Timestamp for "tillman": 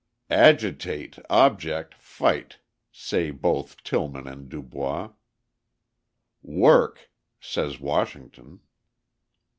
3.83-4.27